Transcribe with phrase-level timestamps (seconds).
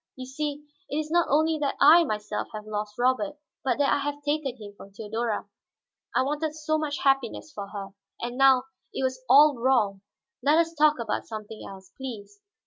[0.15, 3.99] You see, it is not only that I myself have lost Robert, but that I
[3.99, 5.47] have taken him from Theodora.
[6.15, 10.01] I wanted so much happiness for her, and now it was all wrong.
[10.41, 12.39] Let us talk of something else, please."